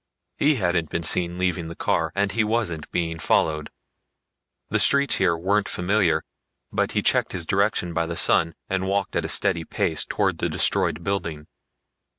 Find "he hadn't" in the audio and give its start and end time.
0.39-0.89